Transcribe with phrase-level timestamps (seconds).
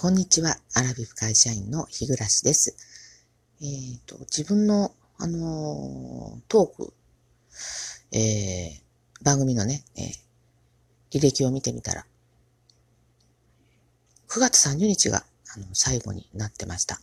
[0.00, 0.56] こんにちは。
[0.74, 2.76] アラビフ会社員の日暮です。
[3.60, 6.92] えっ、ー、と、自分の、あのー、トーク、
[8.12, 12.06] えー、番組のね、えー、履歴を見てみたら、
[14.28, 15.24] 9月30日が、
[15.56, 17.00] あの、最後になってました。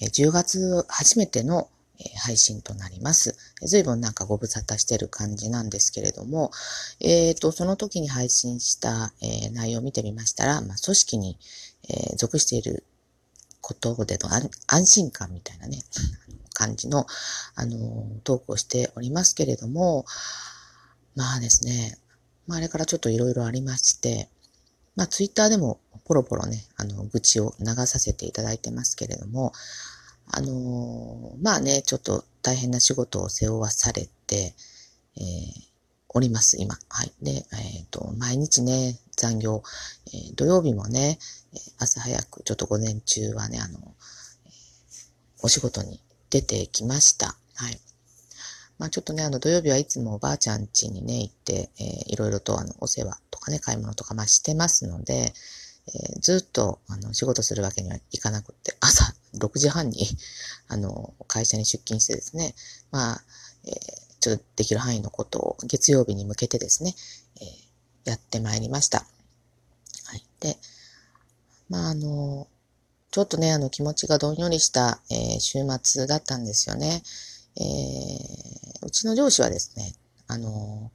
[0.00, 1.68] えー、10月初めての、
[2.00, 3.36] え配信となります。
[3.60, 6.52] 随分なんかご無沙汰してる感じなんですけれども、
[7.00, 11.38] えっ、ー、と、その時に配信した、えー、内容を見てみましたら、まあ、組織に、
[11.88, 12.84] えー、属している
[13.60, 14.28] ことでの
[14.66, 15.78] 安心感みたいなね、
[16.54, 17.06] 感じの、
[17.54, 20.04] あの、トークをしておりますけれども、
[21.14, 21.98] まあですね、
[22.46, 24.28] まあ、あれからちょっといろいろありまして、
[24.96, 29.52] まあ、ツイッターでもポロポロね、あの、愚痴を流させていただいてますけれども、
[30.30, 34.54] あのまあね、ちょっと大変な仕事を背負わされて、
[35.16, 35.22] えー、
[36.10, 36.78] おります、今。
[36.88, 37.12] はい。
[37.22, 39.62] で、えっ、ー、と、毎日ね、残業、
[40.06, 41.18] えー、土曜日もね、
[41.78, 43.94] 朝早く、ちょっと午前中はね、あの、
[45.42, 47.36] お仕事に出てきました。
[47.54, 47.80] はい。
[48.78, 55.32] まあちょっとね、あの土曜日はいつもおばあちゃん家にね、行って、えー、いろいろとあのお世話とかね、買い物とかまあしてますので、
[55.88, 60.06] えー、ずっとあの仕事するわけにはいかなくって、朝6時半に
[60.68, 62.54] あの会社に出勤してですね、
[62.92, 63.22] まあ、
[63.64, 66.94] えーちょっとできる範囲のことを月曜日に向けてですね、
[67.40, 67.46] えー、
[68.10, 68.98] やってまいりました。
[70.04, 70.24] はい。
[70.40, 70.56] で、
[71.68, 72.46] まあ、あの、
[73.10, 77.02] ちょっとね、あの気持ちがどんよりした、えー、週末だったんですよね。
[77.56, 79.94] えー、うちの上司はですね、
[80.26, 80.92] あの、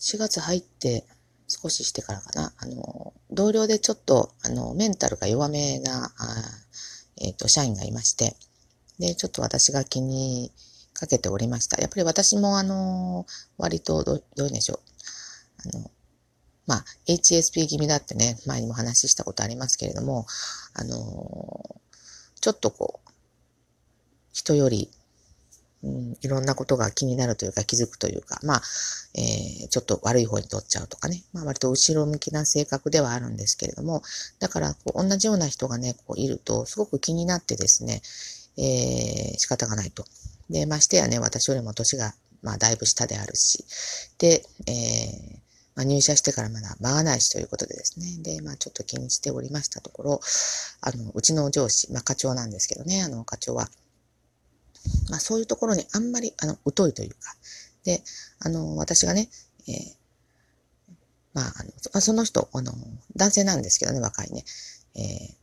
[0.00, 1.06] 4月入って
[1.48, 6.12] 少ししてからかな、あの、同僚でちょっと、あの、メンタルが弱めな、
[7.18, 8.36] えっ、ー、と、社員がいまして、
[8.98, 10.52] で、ちょっと私が気に
[10.92, 11.80] かけておりました。
[11.80, 13.26] やっぱり私もあの、
[13.58, 14.93] 割とど、どうでしょう。
[15.72, 15.90] あの、
[16.66, 20.26] まあ、HSP 気味だってね、前にも話したことありますけれども、
[20.74, 21.76] あの、
[22.40, 23.10] ちょっとこう、
[24.32, 24.90] 人より、
[25.82, 28.62] うん、いろんなことが気になるというか気づくというか、まあ、
[29.14, 34.02] えー、ちょっと悪い方に取っちゃうとかね、まあ割と後ろ向きな性格ではあるんですけれども、
[34.40, 38.00] だからこう同じような人がね、こういるとすごく気になってですね、
[38.56, 40.04] えー、仕方がないと。
[40.50, 43.64] で、ましてやね、私よりも年が、まあ、だいぶ下であるし、
[44.18, 45.43] で、えー、
[45.84, 48.22] 入社してからまだ間がないしということでですね。
[48.22, 50.20] で、まあ、ちょっと気にしておりましたところ、
[50.80, 53.68] あの、うちの上司、まあ、課長なんですけどね、あの、課長は、
[55.10, 57.16] まあ、そういうところにあんまり、あの、疎いというか、
[57.84, 58.02] で、
[58.40, 59.28] あの、私がね、
[59.68, 59.74] えー、
[61.32, 62.72] まあ、あの、その人、あの、
[63.16, 64.44] 男性なんですけどね、若いね、
[64.96, 65.34] えー、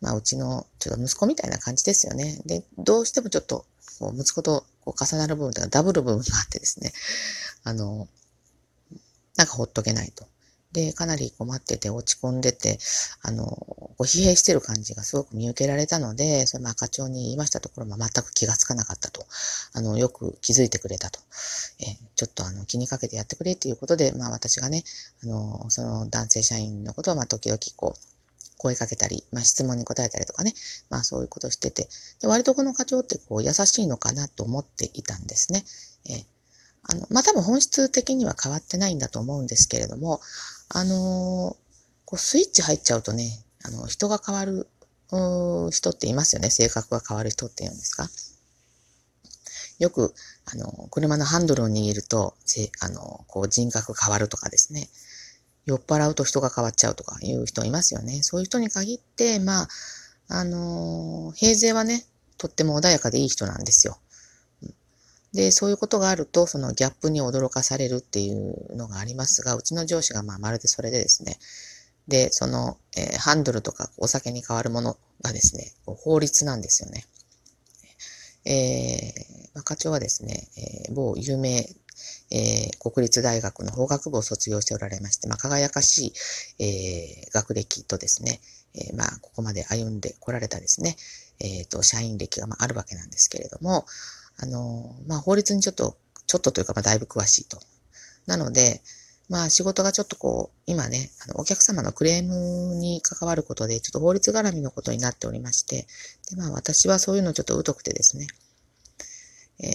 [0.00, 2.40] まあ、うちの、ちょっと息子みたいな感じですよね。
[2.46, 3.66] で、どうしてもちょっと、
[4.00, 6.92] こう息子とこう重なる部分とかダブル部分があってですね、
[7.64, 8.08] あの、
[9.40, 10.26] なんかほっとけないと。
[10.72, 12.78] で、かなり困ってて落ち込んでて、
[13.22, 19.24] あの、こう疲弊してる感じがすごく見受けられたので、それまあ課長に言いましたところ、まあ、全く気がつかなかったと。
[19.72, 21.20] あの、よく気づいてくれたと。
[21.80, 24.84] えちょっとあの、気にかけてやってくれっていうことで、まあ私がね、
[25.24, 28.00] あの、その男性社員のことはまあ時々こう、
[28.58, 30.52] 声かけたり、まあ、質問に答えたりとかね、
[30.90, 31.88] まあそういうことしてて、
[32.20, 35.64] で割とこの課長ってこう優しいのかなと思っていたんですね。
[36.10, 36.24] え、
[36.90, 40.20] あの、まあ多分本質的には変わってないんだと思うんですけれども、
[40.68, 41.56] あのー、
[42.04, 43.30] こうスイッチ入っちゃうとね、
[43.64, 44.66] あの、人が変わる
[45.70, 46.50] 人っていますよね。
[46.50, 48.08] 性格が変わる人って言うんですか。
[49.78, 50.14] よく、
[50.44, 52.34] あの、車のハンドルを握ると、
[52.80, 54.88] あの、こう人格変わるとかですね。
[55.66, 58.22] 酔っ払うと人が変わっちゃうとかいう人いますよね。
[58.22, 59.68] そういう人に限って、まあ、
[60.28, 62.04] あの、平勢はね、
[62.38, 63.98] とっても穏やかでいい人なんですよ。
[65.32, 71.38] で、そういうことがあると、そのギャップに驚かされるっていうのがありますが、うちの上司がまあまるでそれでですね、
[72.08, 77.04] で、その、えー、ハンドルとかお酒に変わるものがですね、法律なんですよね。
[78.44, 80.48] えー、課長はですね、
[80.88, 81.64] えー、某有名
[82.32, 86.12] えー、国立大学の法学部を卒業しておられまして、まあ、輝かし
[86.58, 88.40] い、えー、学歴とですね、
[88.74, 90.96] えー、まあ、ここまで歩んでこられたですね、
[91.40, 93.86] えっ、と、社員歴がまああるわけなんですけれども、
[94.42, 95.96] あの、まあ、法律にちょっと、
[96.26, 97.58] ちょっとというか、まあ、だいぶ詳しいと。
[98.26, 98.82] なので、
[99.28, 105.86] まあ仕事がちょっとこう、今ね、あのお客様のクレームに関わることで、ちょっと法律絡みのことになっておりまして、
[106.30, 108.26] で、まあ私はそういうのちょっと疎くてですね。
[109.62, 109.72] えー、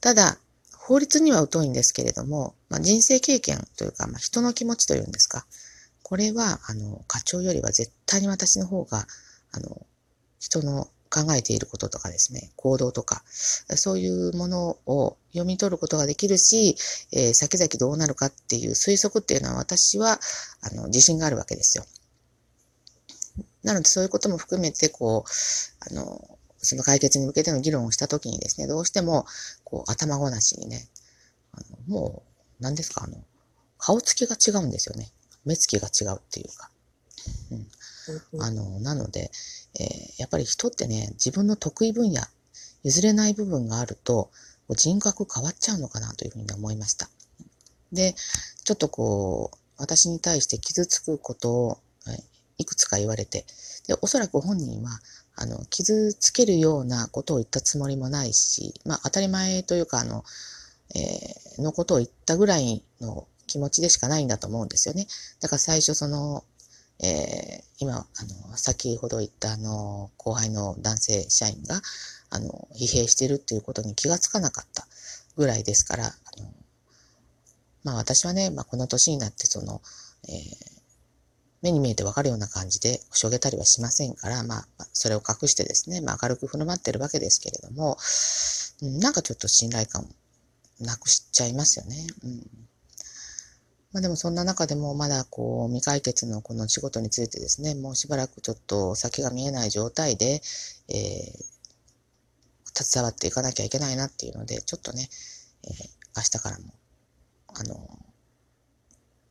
[0.00, 0.38] ただ、
[0.78, 5.46] 法律には疎いんですけれども、まあ、人生経験というか、まあ、人の気持ちというんですか。
[6.02, 9.06] これは、あの、課長よりは絶対に私の方が、
[9.52, 9.86] あの、
[10.40, 16.76] 人の考えていることとかですね、行動とか、そういうものを読み取ることができるし、
[17.12, 20.20] えー、先々どうなるかっていう推測っていうのは私は、
[20.62, 21.84] あの、自信があるわけですよ。
[23.62, 25.30] なのでそういうことも含めて、こう、
[25.90, 29.26] あの、その解決に向けての議論をしたときにですね、どうしても、
[29.64, 30.88] こう、頭ごなしにね、
[31.52, 32.22] あのも
[32.60, 33.16] う、何ですか、あの、
[33.78, 35.10] 顔つきが違うんですよね。
[35.44, 36.70] 目つきが違うっていうか。
[37.50, 37.66] うん。
[38.40, 39.30] あの、なので、
[39.78, 39.86] えー、
[40.18, 42.22] やっぱり人ってね、自分の得意分野、
[42.82, 44.30] 譲れない部分があると、
[44.76, 47.08] 人格変わっちゃうのかなというふうに思いました。
[47.92, 48.14] で、
[48.64, 51.78] ちょっとこう、私に対して傷つくことを、
[52.58, 53.46] いくつか言われて、
[53.86, 55.00] で、おそらく本人は、
[55.34, 60.24] あの、傷つけるようなことを言ったつもりもないし、まあ、当たり前というか、あの、
[60.94, 65.06] えー、のことを言ったぐらいの気持ちでしかないんだと思うんですよね。
[65.40, 66.44] だから最初その、
[67.02, 67.98] えー、今、あ
[68.50, 71.80] の、先ほど言ったあの、後輩の男性社員が、
[72.28, 74.86] あの、疲弊してるっていうことに気がつかなかった
[75.36, 76.10] ぐらいですから、あ
[76.40, 76.52] の、
[77.84, 79.80] まあ私はね、まあこの年になってその、
[80.28, 80.36] えー、
[81.62, 87.96] 目に見えてわかるような感じでしょげたりはしませんから、まあ、それを隠してですね、まあ明るく振る舞ってるわけですけれども、
[89.00, 92.06] なんかちょっと信頼感をなくしちゃいますよね。
[92.24, 92.69] うん
[93.92, 100.40] まあでもそんな中でもまだこう未解決のこの仕事についてですね、もうしばらくちょっと先が見えない状態で、
[100.88, 105.08] えー、携わっていかなきゃいけないなっていうので、ちょっとね、
[105.64, 105.72] えー、
[106.16, 106.72] 明日からも、
[107.48, 107.98] あの、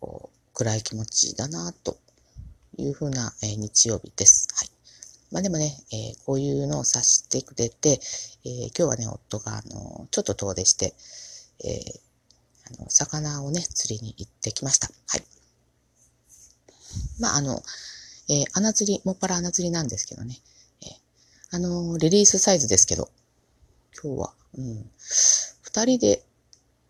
[0.00, 1.98] こう、暗い気持ちだなと
[2.76, 4.48] いうふうな、えー、日曜日です。
[4.54, 4.70] はい。
[5.32, 8.00] まあでもね、えー、こういうのを察してくれて、
[8.44, 10.94] えー、今日はね、夫が、あの、ちょっと遠出して、
[11.64, 12.00] えー、
[12.66, 14.88] あの、魚をね、釣りに行ってきました。
[15.08, 15.22] はい。
[17.18, 17.62] まあ、あの、
[18.28, 20.38] えー、穴釣り、もっぱら穴釣りなんですけどね、
[20.82, 23.10] えー、あの、リリースサイズですけど、
[24.02, 24.90] 今日は、うん、
[25.62, 26.24] 二人で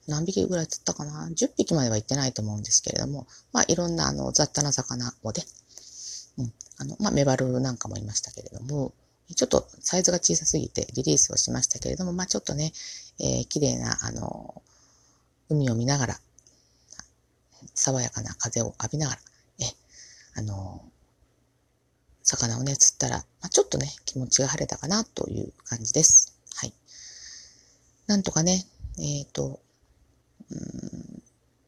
[0.06, 5.44] 何匹ぐらい釣ったかな ?10 匹までは行ってないと思うんですけれども、まあ、いろんな、あの、雑多な魚をね、
[6.38, 8.92] うん、あの、まあ、メバルなんかもいましたけれども、
[9.34, 12.72] ちょっとサイズが小さすぎてリリースをしましたけれども、まあ、ちょっとね、
[13.18, 14.62] えー、綺麗な、あの、
[15.48, 16.20] 海を見ながら、
[17.74, 19.20] 爽やかな風を浴びながら、
[19.60, 19.64] え、
[20.36, 20.84] あの、
[22.22, 26.34] 魚をね、釣ったら、まあ、ちょっとね、気持ちが晴れたかなという感じです。
[26.56, 26.72] はい。
[28.06, 28.64] なんとかね、
[28.98, 29.60] えっ、ー、と、
[30.50, 31.22] うん、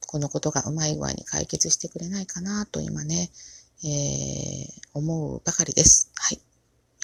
[0.06, 3.30] このことがうまい具合に解決してくれないかなと今ね、
[3.84, 6.10] えー、思うばかりです。
[6.14, 6.40] はい。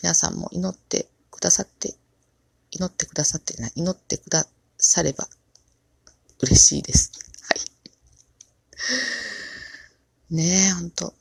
[0.02, 1.94] 皆さんも祈ってくださって、
[2.70, 4.46] 祈ってくださってない、祈ってくだ
[4.78, 5.28] されば
[6.42, 7.12] 嬉しいです。
[7.48, 7.54] は
[10.30, 10.34] い。
[10.34, 11.14] ねえ、ほんと。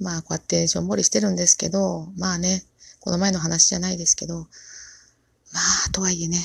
[0.00, 2.64] まあ、こうやってしょんぼりしてるんですけど、まあね、
[3.00, 4.46] この前の話じゃないですけど、ま
[5.88, 6.38] あ、とはいえね、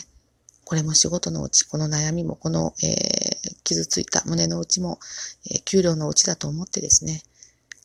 [0.66, 5.00] これも仕事のうち、この悩みも、この、えー、傷ついた胸の内も、
[5.50, 7.22] えー、給料のうちだと思ってですね、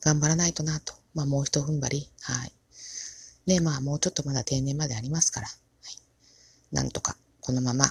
[0.03, 0.93] 頑張らないとなと。
[1.13, 2.09] まあ、もう一踏ん張り。
[2.21, 2.51] はい。
[3.45, 5.53] ね、まあ、もうちょっとまだ定年までありますから、は
[6.71, 6.75] い。
[6.75, 7.85] なんとか、このまま、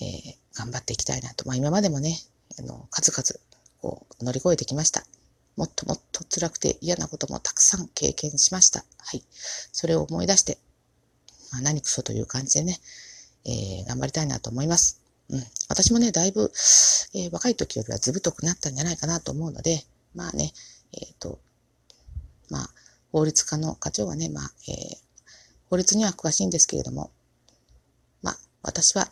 [0.00, 1.46] えー、頑張っていきたいなと。
[1.46, 2.18] まあ今までもね、
[2.58, 3.40] あの、数々、
[3.80, 5.04] こう、乗り越えてきました。
[5.56, 8.84] もっともっと辛くて嫌なこともたくさん経験しました。
[8.98, 9.22] はい。
[9.72, 10.58] それを思い出して、
[11.52, 12.78] まあ、何くそという感じでね、
[13.44, 15.00] えー、頑張りたいなと思います。
[15.30, 15.42] うん。
[15.68, 16.50] 私もね、だいぶ、
[17.14, 19.82] えー、若い時よりはずぶとくなったんじゃないかなと思うので、
[20.14, 20.52] まあね、
[20.92, 21.38] えっ、ー、と、
[22.50, 22.70] まあ、
[23.12, 24.96] 法律家の課長はね、まあ、えー、
[25.70, 27.10] 法律には詳しいんですけれども、
[28.22, 29.10] まあ、私は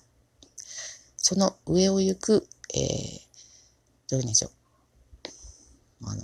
[1.28, 2.82] その上を行く、えー、
[4.08, 4.50] どういうんでしょう。
[6.04, 6.22] あの、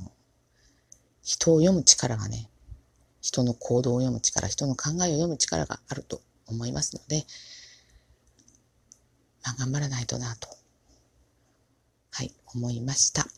[1.25, 2.49] 人を読む力がね、
[3.21, 7.26] 人の行動を読む力、人の考えを読む力があると思いますので、
[9.42, 10.49] まあ、頑張らないとなと、
[12.12, 13.23] はい、思いました。
[13.23, 13.30] はい。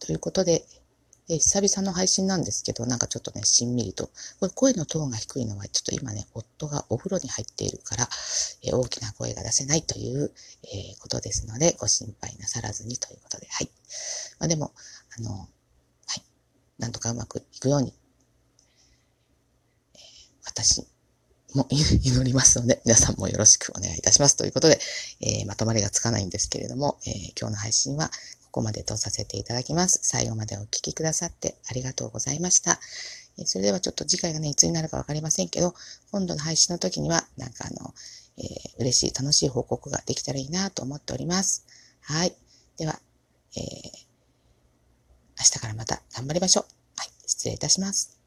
[0.00, 0.64] ということで、
[1.30, 4.06] え久々の配信なんですけど、なんかちょっとね、しんみりと。
[4.40, 8.08] これ声のトーンが低いのは、ちょっと今ね、夫がお風呂に入っているから、
[8.62, 10.32] え大きな声が出せないという、
[10.64, 13.70] えー、ことですので、ご心配なさらずにということで、はい。
[14.38, 14.72] まあでも、
[15.18, 15.46] あの、は
[16.16, 16.22] い。
[16.78, 17.92] なんとかうまくいくように、
[19.94, 20.00] えー、
[20.46, 20.86] 私
[21.52, 24.36] も 祈りますので、皆さんもよろしくお願いいたします。
[24.36, 24.80] ということで、
[25.20, 28.10] えー、まとまりがつかないんですけれども、え今日の配信は
[28.48, 30.00] ここまでとさせていただきます。
[30.02, 32.80] 最後までお聴きくださってありがとうございました。
[33.44, 35.74] それではちょっと次回がね、いつになるかわかりませんけど、
[36.10, 37.94] 今度の配信の時には、なんかあの、
[38.38, 41.64] えー、嬉しい、楽しい報告ができたらいいなと思っております。
[42.00, 42.34] はい。
[42.78, 42.98] では、
[43.56, 43.62] えー、
[45.38, 46.64] 明日からまた頑張りましょう。
[46.96, 47.10] はい。
[47.26, 48.17] 失礼いたします。